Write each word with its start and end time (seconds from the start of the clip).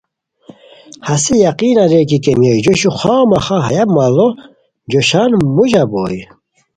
ہسے 1.07 1.35
یقین 1.47 1.75
اریر 1.83 2.03
کی 2.09 2.17
کیمیا 2.23 2.53
جوشو 2.63 2.89
خواہ 2.97 3.23
مخواہ 3.31 3.65
ہیہ 3.69 3.83
ماڑو 3.95 4.27
جوشان 4.91 5.31
موژی 5.55 5.83
بوئے 5.91 6.21